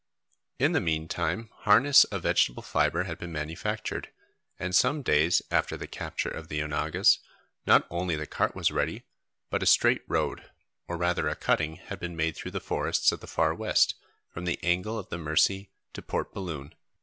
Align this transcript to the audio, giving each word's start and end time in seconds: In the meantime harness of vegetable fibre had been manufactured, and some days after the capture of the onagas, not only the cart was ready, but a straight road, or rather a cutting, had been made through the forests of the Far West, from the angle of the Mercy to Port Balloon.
In 0.57 0.71
the 0.71 0.81
meantime 0.81 1.51
harness 1.57 2.05
of 2.05 2.23
vegetable 2.23 2.63
fibre 2.63 3.03
had 3.03 3.19
been 3.19 3.31
manufactured, 3.31 4.09
and 4.57 4.73
some 4.73 5.03
days 5.03 5.43
after 5.51 5.77
the 5.77 5.85
capture 5.85 6.31
of 6.31 6.47
the 6.47 6.59
onagas, 6.59 7.19
not 7.67 7.85
only 7.91 8.15
the 8.15 8.25
cart 8.25 8.55
was 8.55 8.71
ready, 8.71 9.03
but 9.51 9.61
a 9.61 9.67
straight 9.67 10.01
road, 10.07 10.49
or 10.87 10.97
rather 10.97 11.27
a 11.27 11.35
cutting, 11.35 11.75
had 11.75 11.99
been 11.99 12.15
made 12.15 12.35
through 12.35 12.49
the 12.49 12.59
forests 12.59 13.11
of 13.11 13.19
the 13.19 13.27
Far 13.27 13.53
West, 13.53 13.93
from 14.31 14.45
the 14.45 14.57
angle 14.63 14.97
of 14.97 15.09
the 15.09 15.19
Mercy 15.19 15.69
to 15.93 16.01
Port 16.01 16.33
Balloon. 16.33 16.73